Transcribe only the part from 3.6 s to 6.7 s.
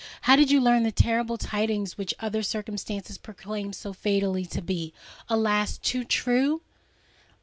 so fatally to be, alas! too true?"